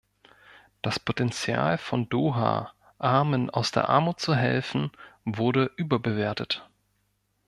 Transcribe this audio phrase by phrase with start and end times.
[0.81, 4.89] Das Potenzial von Doha, Armen aus der Armut zu helfen,
[5.25, 6.67] wurde überbewertet.